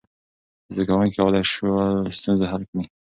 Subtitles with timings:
[0.73, 2.83] زده کوونکي کولی شول ستونزه حل کړي.